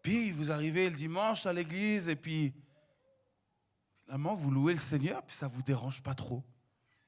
[0.00, 2.54] Puis vous arrivez le dimanche à l'église et puis
[4.04, 6.42] finalement vous louez le Seigneur, puis ça ne vous dérange pas trop.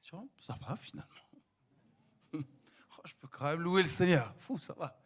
[0.01, 1.09] Ça va finalement.
[3.01, 4.35] Oh, je peux quand même louer le Seigneur.
[4.39, 4.98] Fou, ça va.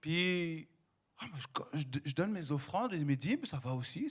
[0.00, 0.68] Puis
[1.22, 1.26] oh,
[1.74, 4.06] je, donne mes offrandes et mes dîmes, ça va aussi.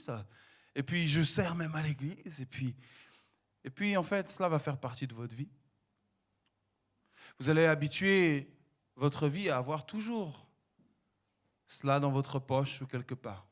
[0.74, 2.40] Et puis je sers même à l'église.
[2.40, 2.74] Et puis,
[3.64, 5.50] et puis en fait, cela va faire partie de votre vie.
[7.38, 8.52] Vous allez habituer
[8.96, 10.46] votre vie à avoir toujours
[11.66, 13.46] cela dans votre poche ou quelque part.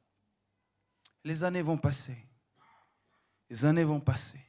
[1.25, 2.17] Les années vont passer.
[3.49, 4.41] Les années vont passer.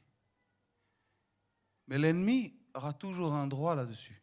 [1.86, 4.19] Mais l'ennemi aura toujours un droit là-dessus.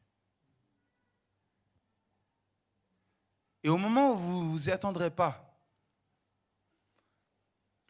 [3.68, 5.60] Et au moment où vous ne vous y attendrez pas,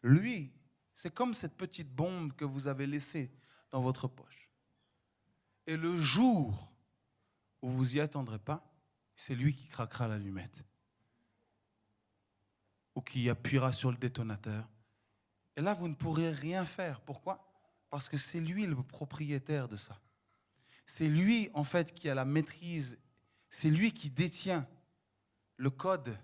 [0.02, 0.52] lui,
[0.92, 3.30] c'est comme cette petite bombe que vous avez laissée
[3.70, 4.50] dans votre poche.
[5.68, 6.74] Et le jour
[7.62, 8.68] où vous y attendrez pas,
[9.14, 10.64] c'est lui qui craquera l'allumette.
[12.96, 14.68] Ou qui appuiera sur le détonateur.
[15.54, 17.00] Et là, vous ne pourrez rien faire.
[17.02, 17.48] Pourquoi?
[17.88, 20.00] Parce que c'est lui le propriétaire de ça.
[20.86, 22.98] C'est lui, en fait, qui a la maîtrise.
[23.48, 24.66] C'est lui qui détient
[25.58, 26.18] le code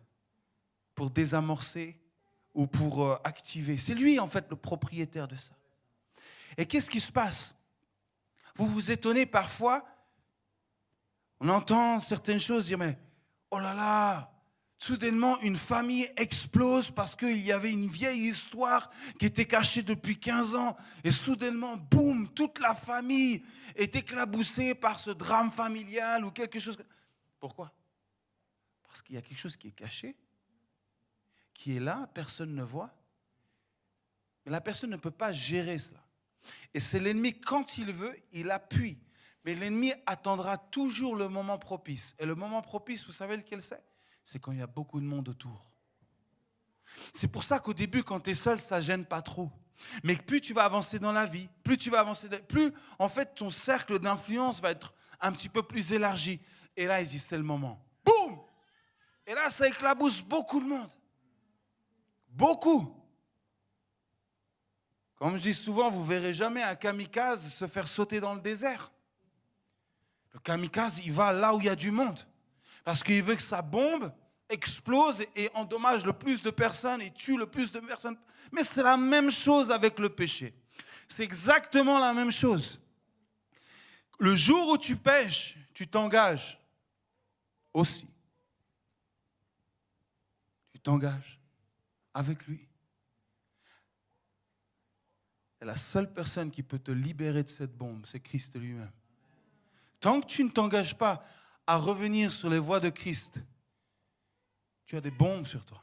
[0.94, 2.00] pour désamorcer
[2.54, 3.76] ou pour euh, activer.
[3.76, 5.52] C'est lui, en fait, le propriétaire de ça.
[6.56, 7.54] Et qu'est-ce qui se passe?
[8.56, 9.84] Vous vous étonnez parfois
[11.40, 12.98] on entend certaines choses dire, mais
[13.50, 14.32] oh là là,
[14.78, 20.18] soudainement une famille explose parce qu'il y avait une vieille histoire qui était cachée depuis
[20.18, 20.74] 15 ans.
[21.04, 23.42] Et soudainement, boum, toute la famille
[23.76, 26.78] est éclaboussée par ce drame familial ou quelque chose.
[27.38, 27.70] Pourquoi?
[28.94, 30.14] Parce qu'il y a quelque chose qui est caché,
[31.52, 32.94] qui est là, personne ne voit.
[34.46, 35.96] Mais la personne ne peut pas gérer ça.
[36.72, 39.00] Et c'est l'ennemi, quand il veut, il appuie.
[39.44, 42.14] Mais l'ennemi attendra toujours le moment propice.
[42.20, 43.82] Et le moment propice, vous savez lequel c'est?
[44.22, 45.72] C'est quand il y a beaucoup de monde autour.
[47.12, 49.50] C'est pour ça qu'au début, quand tu es seul, ça gêne pas trop.
[50.04, 53.34] Mais plus tu vas avancer dans la vie, plus tu vas avancer, plus en fait
[53.34, 56.40] ton cercle d'influence va être un petit peu plus élargi.
[56.76, 57.83] Et là, il dit c'est le moment.
[59.26, 60.90] Et là, ça éclabousse beaucoup de monde.
[62.28, 62.94] Beaucoup.
[65.16, 68.92] Comme je dis souvent, vous verrez jamais un kamikaze se faire sauter dans le désert.
[70.32, 72.20] Le kamikaze, il va là où il y a du monde.
[72.84, 74.12] Parce qu'il veut que sa bombe
[74.48, 78.18] explose et endommage le plus de personnes et tue le plus de personnes.
[78.52, 80.54] Mais c'est la même chose avec le péché.
[81.08, 82.80] C'est exactement la même chose.
[84.18, 86.60] Le jour où tu pêches, tu t'engages
[87.72, 88.06] aussi.
[90.84, 91.40] T'engages
[92.14, 92.68] avec lui.
[95.60, 98.92] Et la seule personne qui peut te libérer de cette bombe, c'est Christ lui-même.
[99.98, 101.24] Tant que tu ne t'engages pas
[101.66, 103.42] à revenir sur les voies de Christ,
[104.84, 105.82] tu as des bombes sur toi.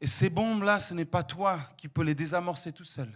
[0.00, 3.08] Et ces bombes-là, ce n'est pas toi qui peux les désamorcer tout seul.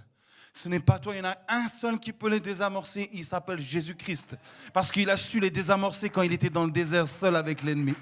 [0.52, 3.24] Ce n'est pas toi, il y en a un seul qui peut les désamorcer, il
[3.24, 4.36] s'appelle Jésus-Christ.
[4.72, 7.94] Parce qu'il a su les désamorcer quand il était dans le désert seul avec l'ennemi.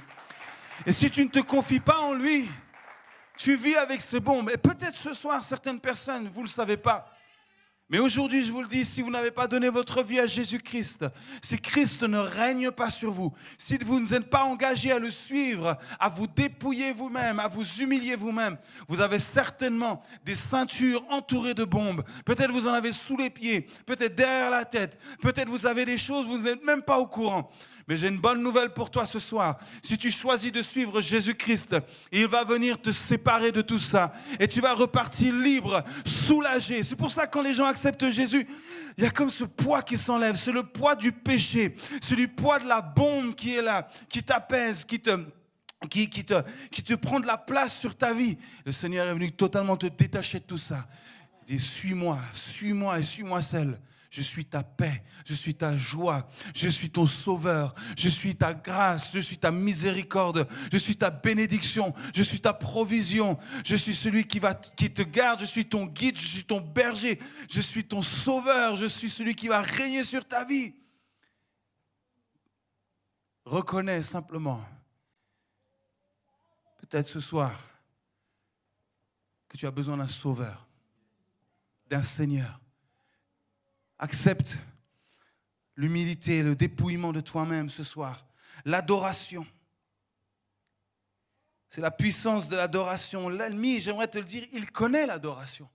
[0.84, 2.46] Et si tu ne te confies pas en lui,
[3.36, 4.50] tu vis avec ces bombes.
[4.50, 7.08] Et peut-être ce soir, certaines personnes, vous ne le savez pas,
[7.92, 11.04] mais aujourd'hui, je vous le dis, si vous n'avez pas donné votre vie à Jésus-Christ,
[11.42, 15.10] si Christ ne règne pas sur vous, si vous ne êtes pas engagé à le
[15.10, 18.56] suivre, à vous dépouiller vous-même, à vous humilier vous-même,
[18.88, 22.02] vous avez certainement des ceintures entourées de bombes.
[22.24, 25.98] Peut-être vous en avez sous les pieds, peut-être derrière la tête, peut-être vous avez des
[25.98, 27.50] choses, vous n'êtes même pas au courant.
[27.88, 29.58] Mais j'ai une bonne nouvelle pour toi ce soir.
[29.82, 31.76] Si tu choisis de suivre Jésus-Christ,
[32.10, 34.12] il va venir te séparer de tout ça.
[34.38, 36.84] Et tu vas repartir libre, soulagé.
[36.84, 38.46] C'est pour ça que quand les gens acceptent Jésus,
[38.96, 40.36] il y a comme ce poids qui s'enlève.
[40.36, 41.74] C'est le poids du péché.
[42.00, 45.18] C'est le poids de la bombe qui est là, qui t'apaise, qui te...
[45.90, 46.40] Qui, qui, te,
[46.70, 48.38] qui te prend de la place sur ta vie.
[48.64, 50.86] Le Seigneur est venu totalement te détacher de tout ça.
[51.48, 53.76] Il dit, suis-moi, suis-moi et suis-moi seul
[54.12, 58.52] je suis ta paix, je suis ta joie, je suis ton sauveur, je suis ta
[58.52, 63.94] grâce, je suis ta miséricorde, je suis ta bénédiction, je suis ta provision, je suis
[63.94, 67.62] celui qui, va, qui te garde, je suis ton guide, je suis ton berger, je
[67.62, 70.74] suis ton sauveur, je suis celui qui va régner sur ta vie.
[73.46, 74.62] Reconnais simplement,
[76.82, 77.58] peut-être ce soir,
[79.48, 80.68] que tu as besoin d'un sauveur,
[81.88, 82.61] d'un Seigneur
[84.02, 84.58] Accepte
[85.76, 88.26] l'humilité, le dépouillement de toi-même ce soir.
[88.64, 89.46] L'adoration.
[91.68, 93.28] C'est la puissance de l'adoration.
[93.28, 95.70] L'ennemi, j'aimerais te le dire, il connaît l'adoration.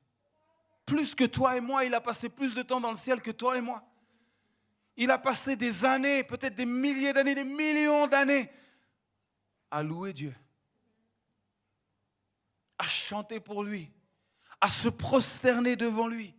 [0.86, 3.32] plus que toi et moi, il a passé plus de temps dans le ciel que
[3.32, 3.82] toi et moi.
[4.98, 8.52] Il a passé des années, peut-être des milliers d'années, des millions d'années
[9.72, 10.36] à louer Dieu,
[12.78, 13.90] à chanter pour lui,
[14.60, 16.37] à se prosterner devant lui.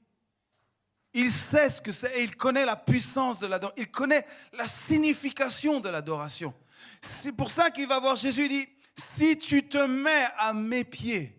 [1.20, 3.82] Il sait ce que c'est et il connaît la puissance de l'adoration.
[3.82, 6.54] Il connaît la signification de l'adoration.
[7.00, 10.84] C'est pour ça qu'il va voir Jésus et dit, si tu te mets à mes
[10.84, 11.36] pieds,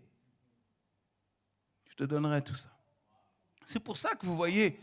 [1.88, 2.68] je te donnerai tout ça.
[3.64, 4.78] C'est pour ça que vous voyez,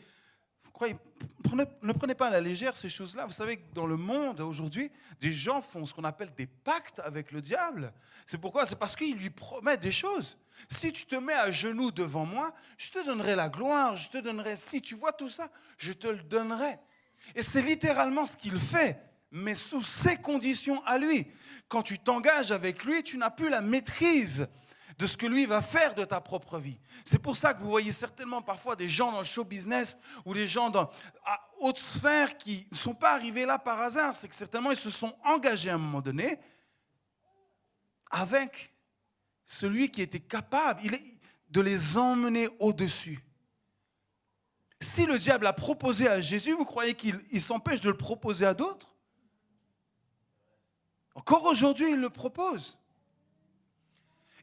[1.54, 3.26] ne prenez pas à la légère ces choses-là.
[3.26, 7.00] Vous savez que dans le monde aujourd'hui, des gens font ce qu'on appelle des pactes
[7.00, 7.94] avec le diable.
[8.26, 8.66] C'est pourquoi?
[8.66, 10.38] C'est parce qu'il lui promet des choses.
[10.70, 14.18] Si tu te mets à genoux devant moi, je te donnerai la gloire, je te
[14.18, 16.80] donnerai, si tu vois tout ça, je te le donnerai.
[17.36, 19.00] Et c'est littéralement ce qu'il fait,
[19.32, 21.28] mais sous ses conditions à lui.
[21.68, 24.48] Quand tu t'engages avec lui, tu n'as plus la maîtrise
[24.98, 26.80] de ce que lui va faire de ta propre vie.
[27.06, 30.34] C'est pour ça que vous voyez certainement parfois des gens dans le show business ou
[30.34, 30.90] des gens dans
[31.24, 34.16] à haute sphère qui ne sont pas arrivés là par hasard.
[34.16, 36.40] C'est que certainement ils se sont engagés à un moment donné
[38.10, 38.74] avec
[39.46, 40.82] celui qui était capable
[41.50, 43.24] de les emmener au-dessus.
[44.80, 48.54] Si le diable a proposé à Jésus, vous croyez qu'il s'empêche de le proposer à
[48.54, 48.96] d'autres?
[51.16, 52.78] Encore aujourd'hui, il le propose.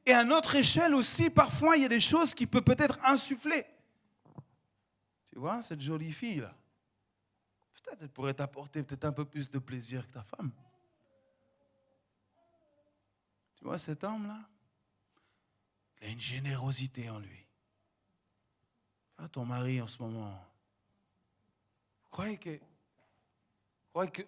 [0.07, 3.65] Et à notre échelle aussi, parfois, il y a des choses qui peuvent peut-être insuffler.
[5.29, 6.55] Tu vois, cette jolie fille-là,
[7.73, 10.51] peut-être elle pourrait t'apporter peut-être un peu plus de plaisir que ta femme.
[13.57, 14.41] Tu vois, cet homme-là,
[16.01, 17.47] il a une générosité en lui.
[19.17, 20.31] Ah, ton mari en ce moment,
[22.03, 24.23] vous croyez que, vous croyez que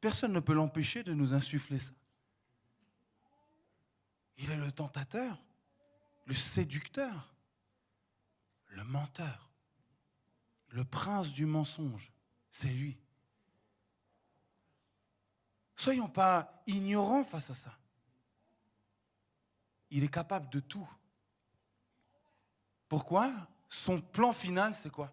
[0.00, 1.92] personne ne peut l'empêcher de nous insuffler ça?
[4.38, 5.42] Il est le tentateur,
[6.26, 7.34] le séducteur,
[8.68, 9.50] le menteur,
[10.68, 12.12] le prince du mensonge.
[12.50, 12.98] C'est lui.
[15.76, 17.78] Soyons pas ignorants face à ça.
[19.90, 20.88] Il est capable de tout.
[22.88, 23.32] Pourquoi?
[23.68, 25.12] Son plan final, c'est quoi?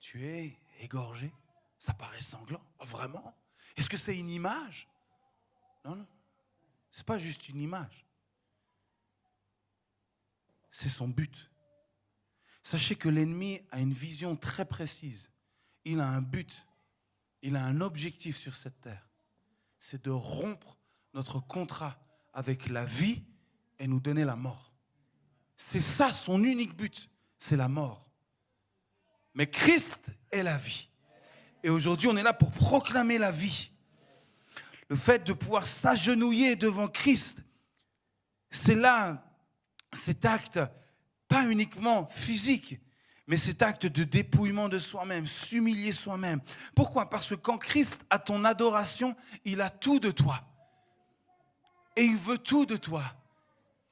[0.00, 1.32] Tu es égorgé.
[1.78, 2.62] Ça paraît sanglant.
[2.80, 3.34] Vraiment
[3.76, 4.88] Est-ce que c'est une image?
[5.84, 6.06] Non, non.
[6.90, 8.06] Ce n'est pas juste une image.
[10.70, 11.50] C'est son but.
[12.62, 15.30] Sachez que l'ennemi a une vision très précise.
[15.84, 16.66] Il a un but.
[17.42, 19.08] Il a un objectif sur cette terre.
[19.78, 20.78] C'est de rompre
[21.14, 21.98] notre contrat
[22.32, 23.22] avec la vie
[23.78, 24.72] et nous donner la mort.
[25.56, 28.10] C'est ça son unique but, c'est la mort.
[29.34, 30.88] Mais Christ est la vie.
[31.62, 33.72] Et aujourd'hui, on est là pour proclamer la vie
[34.88, 37.38] le fait de pouvoir s'agenouiller devant Christ,
[38.50, 39.24] c'est là
[39.92, 40.60] cet acte,
[41.28, 42.80] pas uniquement physique,
[43.26, 46.40] mais cet acte de dépouillement de soi-même, s'humilier soi-même.
[46.74, 47.10] Pourquoi?
[47.10, 50.40] Parce que quand Christ a ton adoration, il a tout de toi.
[51.94, 53.02] Et il veut tout de toi.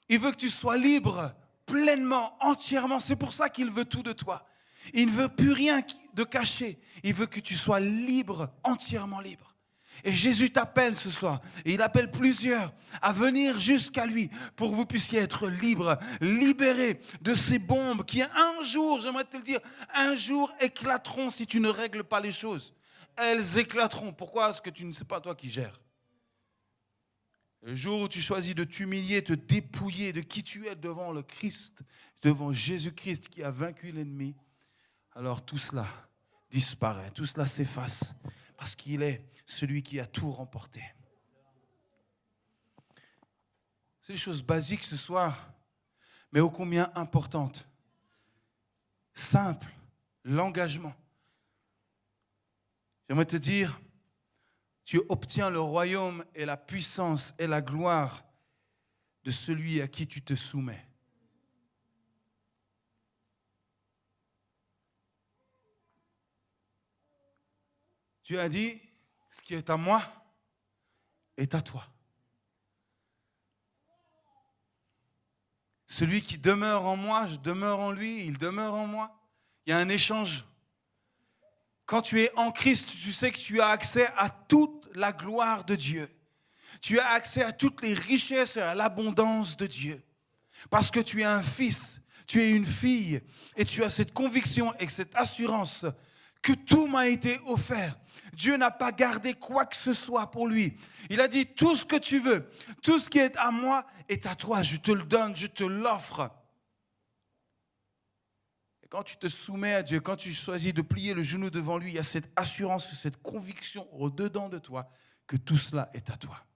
[0.08, 1.34] Il veut que tu sois libre,
[1.66, 3.00] pleinement, entièrement.
[3.00, 4.46] C'est pour ça qu'il veut tout de toi.
[4.94, 5.82] Il ne veut plus rien
[6.14, 6.78] de caché.
[7.02, 9.55] Il veut que tu sois libre, entièrement libre.
[10.04, 14.76] Et Jésus t'appelle ce soir, et il appelle plusieurs à venir jusqu'à lui pour que
[14.76, 19.60] vous puissiez être libres, libérés de ces bombes qui un jour, j'aimerais te le dire,
[19.94, 22.74] un jour éclateront si tu ne règles pas les choses.
[23.16, 24.12] Elles éclateront.
[24.12, 25.80] Pourquoi Parce que tu ne sais pas toi qui gères?
[27.62, 31.22] Le jour où tu choisis de t'humilier, te dépouiller de qui tu es devant le
[31.22, 31.82] Christ,
[32.22, 34.36] devant Jésus-Christ qui a vaincu l'ennemi,
[35.14, 35.86] alors tout cela
[36.50, 38.14] disparaît, tout cela s'efface
[38.56, 40.82] parce qu'il est celui qui a tout remporté.
[44.00, 45.52] C'est des choses basiques ce soir,
[46.32, 47.68] mais ô combien importantes.
[49.14, 49.68] Simple,
[50.24, 50.94] l'engagement.
[53.08, 53.80] J'aimerais te dire,
[54.84, 58.24] tu obtiens le royaume et la puissance et la gloire
[59.24, 60.85] de celui à qui tu te soumets.
[68.26, 68.80] Dieu a dit,
[69.30, 70.02] ce qui est à moi
[71.36, 71.86] est à toi.
[75.86, 79.16] Celui qui demeure en moi, je demeure en lui, il demeure en moi.
[79.64, 80.44] Il y a un échange.
[81.84, 85.64] Quand tu es en Christ, tu sais que tu as accès à toute la gloire
[85.64, 86.10] de Dieu.
[86.82, 90.02] Tu as accès à toutes les richesses et à l'abondance de Dieu.
[90.68, 93.20] Parce que tu es un fils, tu es une fille,
[93.54, 95.86] et tu as cette conviction et cette assurance
[96.46, 97.98] que tout m'a été offert.
[98.32, 100.76] Dieu n'a pas gardé quoi que ce soit pour lui.
[101.10, 102.48] Il a dit, tout ce que tu veux,
[102.82, 104.62] tout ce qui est à moi est à toi.
[104.62, 106.30] Je te le donne, je te l'offre.
[108.84, 111.78] Et quand tu te soumets à Dieu, quand tu choisis de plier le genou devant
[111.78, 114.88] lui, il y a cette assurance, cette conviction au-dedans de toi
[115.26, 116.46] que tout cela est à toi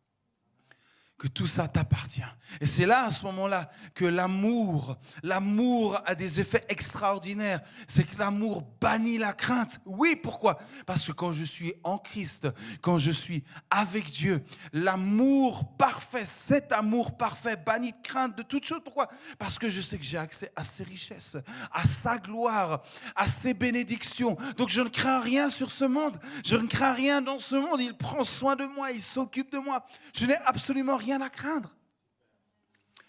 [1.21, 2.23] que tout ça t'appartient.
[2.63, 7.61] Et c'est là, à ce moment-là, que l'amour, l'amour a des effets extraordinaires.
[7.87, 9.81] C'est que l'amour bannit la crainte.
[9.85, 10.59] Oui, pourquoi?
[10.87, 12.49] Parce que quand je suis en Christ,
[12.81, 14.43] quand je suis avec Dieu,
[14.73, 18.81] l'amour parfait, cet amour parfait bannit crainte de toutes choses.
[18.83, 19.11] Pourquoi?
[19.39, 21.37] Parce que je sais que j'ai accès à ses richesses,
[21.71, 22.81] à sa gloire,
[23.15, 24.39] à ses bénédictions.
[24.57, 26.17] Donc je ne crains rien sur ce monde.
[26.47, 27.83] Je ne crains rien dans ce monde.
[27.83, 29.85] Il prend soin de moi, il s'occupe de moi.
[30.17, 31.75] Je n'ai absolument rien à craindre.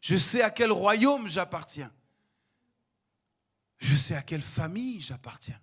[0.01, 1.91] Je sais à quel royaume j'appartiens.
[3.77, 5.59] Je sais à quelle famille j'appartiens.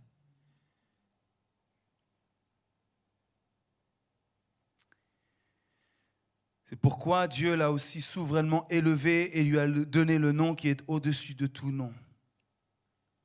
[6.65, 10.83] C'est pourquoi Dieu l'a aussi souverainement élevé et lui a donné le nom qui est
[10.87, 11.95] au-dessus de tout nom,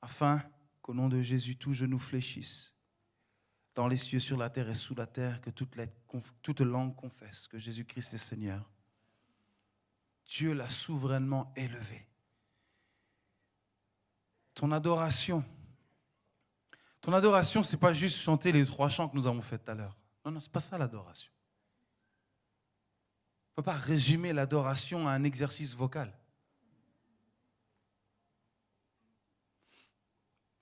[0.02, 0.42] afin
[0.82, 2.74] qu'au nom de Jésus, tout genou fléchisse,
[3.76, 5.76] dans les cieux, sur la terre et sous la terre, que toute,
[6.42, 8.73] toute langue confesse que Jésus-Christ est Seigneur
[10.28, 12.08] Dieu l'a souverainement élevé.
[14.54, 15.44] Ton adoration,
[17.02, 19.72] ton adoration, ce n'est pas juste chanter les trois chants que nous avons fait tout
[19.72, 19.98] à l'heure.
[20.26, 21.32] Non, non, ce n'est pas ça l'adoration.
[23.56, 26.18] On ne peut pas résumer l'adoration à un exercice vocal.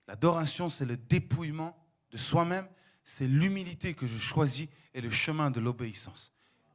[0.08, 1.78] L'adoration, c'est le dépouillement
[2.10, 2.68] de soi-même,
[3.04, 6.34] c'est l'humilité que je choisis et le chemin de l'obéissance.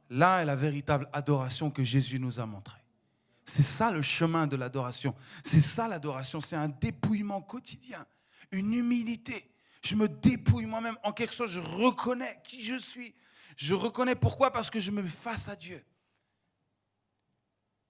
[0.09, 2.81] Là est la véritable adoration que Jésus nous a montrée.
[3.45, 5.15] C'est ça le chemin de l'adoration.
[5.43, 6.41] C'est ça l'adoration.
[6.41, 8.05] C'est un dépouillement quotidien,
[8.51, 9.49] une humilité.
[9.81, 11.51] Je me dépouille moi-même en quelque chose.
[11.51, 13.15] Je reconnais qui je suis.
[13.55, 15.83] Je reconnais pourquoi Parce que je me face à Dieu.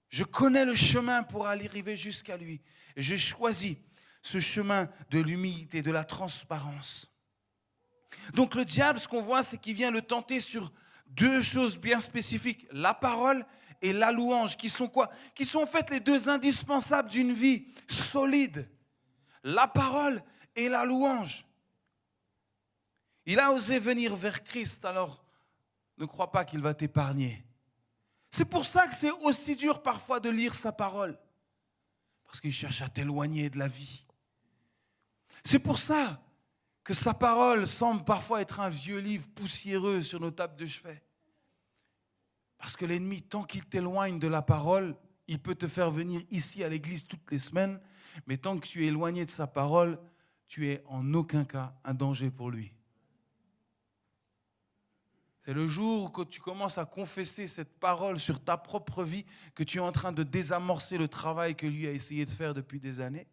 [0.08, 2.60] Je connais le chemin pour arriver jusqu'à lui.
[2.96, 3.76] Et je choisis
[4.22, 7.10] ce chemin de l'humilité, de la transparence.
[8.34, 10.72] Donc le diable, ce qu'on voit, c'est qu'il vient le tenter sur
[11.08, 13.44] deux choses bien spécifiques, la parole
[13.80, 15.10] et la louange, qui sont quoi?
[15.34, 18.68] Qui sont en fait les deux indispensables d'une vie solide.
[19.42, 20.22] La parole
[20.56, 21.46] et la louange.
[23.26, 25.22] Il a osé venir vers Christ, alors
[25.98, 27.44] ne crois pas qu'il va t'épargner.
[28.30, 31.18] C'est pour ça que c'est aussi dur parfois de lire sa parole,
[32.24, 34.04] parce qu'il cherche à t'éloigner de la vie.
[35.44, 36.20] C'est pour ça
[36.88, 41.02] que sa parole semble parfois être un vieux livre poussiéreux sur nos tables de chevet.
[42.56, 46.64] Parce que l'ennemi, tant qu'il t'éloigne de la parole, il peut te faire venir ici
[46.64, 47.78] à l'église toutes les semaines,
[48.26, 49.98] mais tant que tu es éloigné de sa parole,
[50.46, 52.72] tu es en aucun cas un danger pour lui.
[55.44, 59.62] C'est le jour où tu commences à confesser cette parole sur ta propre vie que
[59.62, 62.80] tu es en train de désamorcer le travail que lui a essayé de faire depuis
[62.80, 63.26] des années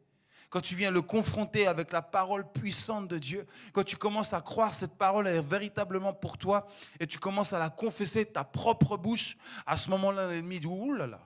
[0.50, 4.42] quand tu viens le confronter avec la parole puissante de Dieu, quand tu commences à
[4.42, 6.68] croire cette parole est véritablement pour toi
[7.00, 10.68] et tu commences à la confesser de ta propre bouche, à ce moment-là, l'ennemi dit
[10.68, 11.22] Ouh là là,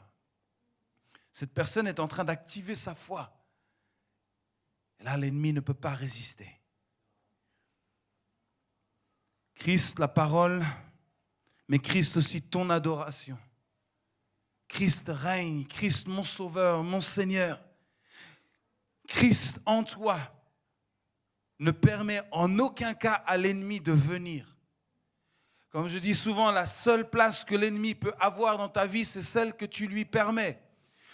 [1.32, 3.36] cette personne est en train d'activer sa foi.
[4.99, 6.49] Et là, l'ennemi ne peut pas résister.
[9.55, 10.65] Christ, la parole,
[11.67, 13.38] mais Christ aussi ton adoration.
[14.67, 17.59] Christ règne, Christ mon sauveur, mon Seigneur.
[19.10, 20.20] Christ en toi
[21.57, 24.55] ne permet en aucun cas à l'ennemi de venir.
[25.72, 29.22] Comme je dis souvent, la seule place que l'ennemi peut avoir dans ta vie, c'est
[29.22, 30.62] celle que tu lui permets.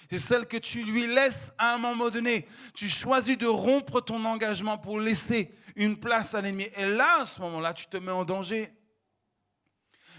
[0.09, 2.47] C'est celle que tu lui laisses à un moment donné.
[2.73, 6.67] Tu choisis de rompre ton engagement pour laisser une place à l'ennemi.
[6.75, 8.71] Et là, à ce moment-là, tu te mets en danger.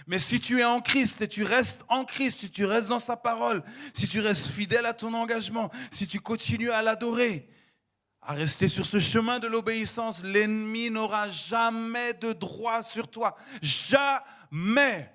[0.06, 3.00] Mais si tu es en Christ et tu restes en Christ, si tu restes dans
[3.00, 3.62] sa parole,
[3.94, 7.48] si tu restes fidèle à ton engagement, si tu continues à l'adorer,
[8.26, 13.36] à rester sur ce chemin de l'obéissance, l'ennemi n'aura jamais de droit sur toi.
[13.62, 15.12] Jamais.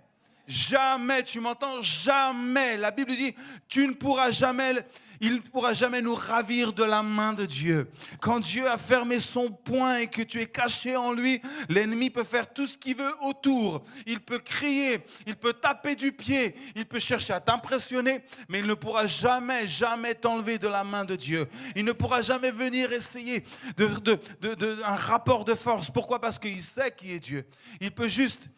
[0.47, 1.81] Jamais, tu m'entends?
[1.81, 2.77] Jamais.
[2.77, 3.35] La Bible dit,
[3.67, 4.75] tu ne pourras jamais
[5.21, 7.89] il ne pourra jamais nous ravir de la main de Dieu.
[8.19, 12.23] Quand Dieu a fermé son poing et que tu es caché en lui, l'ennemi peut
[12.23, 13.83] faire tout ce qu'il veut autour.
[14.07, 18.65] Il peut crier, il peut taper du pied, il peut chercher à t'impressionner, mais il
[18.65, 21.47] ne pourra jamais, jamais t'enlever de la main de Dieu.
[21.75, 23.43] Il ne pourra jamais venir essayer
[23.77, 25.91] de, un rapport de force.
[25.91, 26.19] Pourquoi?
[26.19, 27.47] Parce qu'il sait qui est Dieu.
[27.79, 28.49] Il peut juste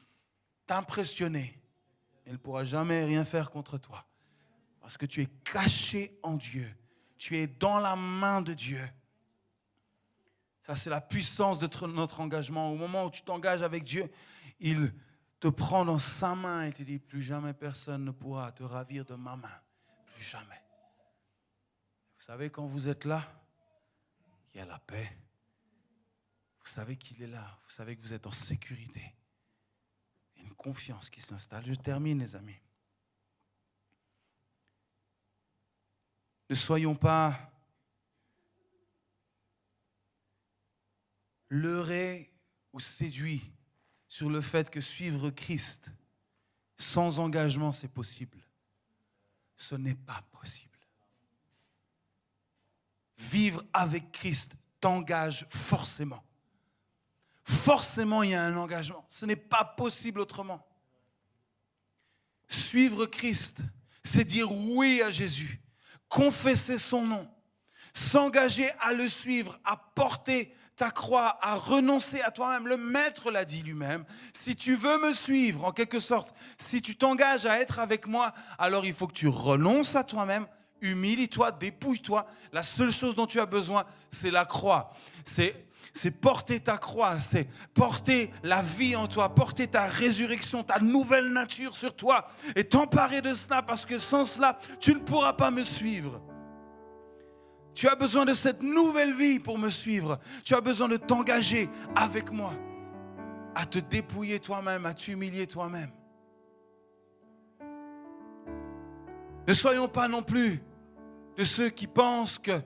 [0.65, 1.59] t'impressionner.
[2.25, 4.05] Il ne pourra jamais rien faire contre toi.
[4.83, 6.67] Parce que tu es caché en Dieu.
[7.17, 8.85] Tu es dans la main de Dieu.
[10.61, 12.69] Ça, c'est la puissance de notre engagement.
[12.69, 14.11] Au moment où tu t'engages avec Dieu,
[14.59, 14.93] il
[15.39, 19.05] te prend dans sa main et te dit, plus jamais personne ne pourra te ravir
[19.05, 19.61] de ma main.
[20.05, 20.61] Plus jamais.
[22.17, 23.23] Vous savez, quand vous êtes là,
[24.53, 25.17] il y a la paix,
[26.59, 29.15] vous savez qu'il est là, vous savez que vous êtes en sécurité.
[30.35, 31.65] Il y a une confiance qui s'installe.
[31.65, 32.59] Je termine, les amis.
[36.53, 37.51] Ne soyons pas
[41.49, 42.31] leurrés
[42.73, 43.41] ou séduits
[44.07, 45.91] sur le fait que suivre Christ
[46.77, 48.37] sans engagement, c'est possible.
[49.57, 50.77] Ce n'est pas possible.
[53.17, 56.23] Vivre avec Christ t'engage forcément.
[57.45, 59.07] Forcément, il y a un engagement.
[59.09, 60.63] Ce n'est pas possible autrement.
[62.47, 63.63] Suivre Christ,
[64.03, 65.62] c'est dire oui à Jésus,
[66.13, 67.27] confesser son nom,
[67.91, 72.67] s'engager à le suivre, à porter ta croix, à renoncer à toi-même.
[72.67, 74.05] Le Maître l'a dit lui-même.
[74.31, 78.31] Si tu veux me suivre, en quelque sorte, si tu t'engages à être avec moi,
[78.59, 80.45] alors il faut que tu renonces à toi-même,
[80.81, 82.27] humilie-toi, dépouille-toi.
[82.51, 84.91] La seule chose dont tu as besoin, c'est la croix.
[85.25, 90.79] C'est c'est porter ta croix, c'est porter la vie en toi, porter ta résurrection, ta
[90.79, 92.25] nouvelle nature sur toi
[92.55, 96.19] et t'emparer de cela parce que sans cela, tu ne pourras pas me suivre.
[97.75, 100.19] Tu as besoin de cette nouvelle vie pour me suivre.
[100.43, 102.53] Tu as besoin de t'engager avec moi,
[103.55, 105.91] à te dépouiller toi-même, à t'humilier toi-même.
[109.47, 110.61] Ne soyons pas non plus
[111.37, 112.61] de ceux qui pensent que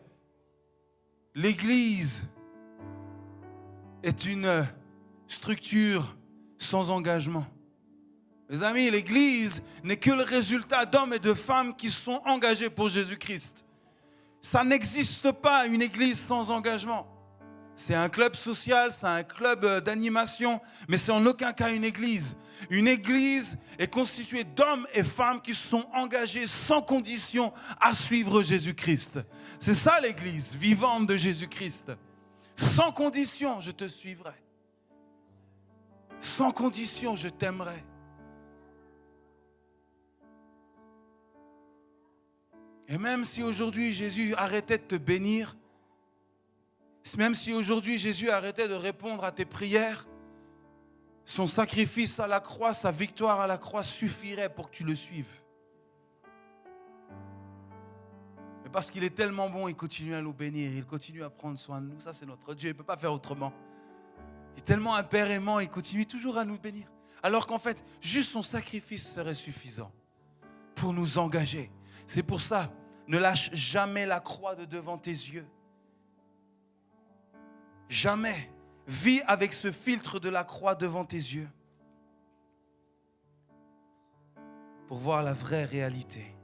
[1.36, 2.24] l'Église
[4.08, 4.66] est une
[5.28, 6.16] structure
[6.58, 7.46] sans engagement.
[8.50, 12.88] Mes amis, l'Église n'est que le résultat d'hommes et de femmes qui sont engagés pour
[12.88, 13.66] Jésus-Christ.
[14.40, 17.06] Ça n'existe pas une église sans engagement.
[17.76, 21.84] C'est un club social, c'est un club euh, d'animation, mais c'est en aucun cas une
[21.84, 22.38] église.
[22.70, 29.20] Une église est constituée d'hommes et femmes qui sont engagés sans condition à suivre Jésus-Christ.
[29.60, 31.92] C'est ça l'église vivante de Jésus-Christ.
[32.58, 34.34] Sans condition, je te suivrai.
[36.20, 37.84] Sans condition, je t'aimerai.
[42.88, 45.56] Et même si aujourd'hui Jésus arrêtait de te bénir,
[47.18, 50.08] même si aujourd'hui Jésus arrêtait de répondre à tes prières,
[51.26, 54.96] son sacrifice à la croix, sa victoire à la croix suffirait pour que tu le
[54.96, 55.42] suives.
[58.72, 61.82] Parce qu'il est tellement bon, il continue à nous bénir, il continue à prendre soin
[61.82, 62.00] de nous.
[62.00, 63.54] Ça, c'est notre Dieu, il ne peut pas faire autrement.
[64.56, 66.88] Il est tellement Père aimant, il continue toujours à nous bénir.
[67.24, 69.92] Alors qu'en fait, juste son sacrifice serait suffisant
[70.76, 71.72] pour nous engager
[72.08, 72.72] c'est pour ça,
[73.08, 75.46] ne lâche jamais la croix de devant tes yeux.
[77.90, 78.50] Jamais.
[78.88, 81.50] Vis avec ce filtre de la croix devant tes yeux
[84.88, 86.37] pour voir la vraie réalité.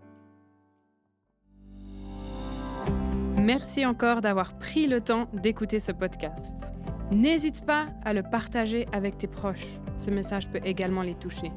[3.44, 6.72] Merci encore d'avoir pris le temps d'écouter ce podcast.
[7.12, 9.68] N'hésite pas à le partager avec tes proches.
[9.98, 11.52] Ce message peut également les toucher.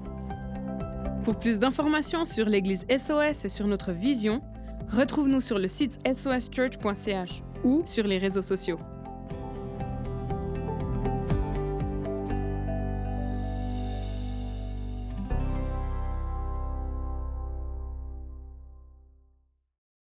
[1.23, 4.43] Pour plus d'informations sur l'Église SOS et sur notre vision,
[4.91, 8.81] retrouve-nous sur le site soschurch.ch ou sur les réseaux sociaux.